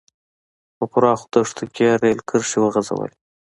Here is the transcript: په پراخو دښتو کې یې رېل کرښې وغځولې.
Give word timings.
په 0.77 0.83
پراخو 0.91 1.25
دښتو 1.33 1.65
کې 1.73 1.83
یې 1.89 1.99
رېل 2.03 2.19
کرښې 2.29 2.59
وغځولې. 2.61 3.15